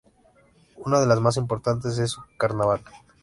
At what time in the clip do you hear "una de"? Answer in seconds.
0.77-1.05